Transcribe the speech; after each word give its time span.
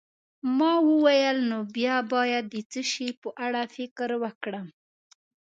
ما 0.57 0.73
وویل: 0.89 1.37
نو 1.49 1.57
بیا 1.75 1.95
باید 2.13 2.43
د 2.53 2.55
څه 2.71 2.81
شي 2.91 3.07
په 3.21 3.29
اړه 3.45 3.61
فکر 3.75 4.09
وکړم؟ 4.23 4.67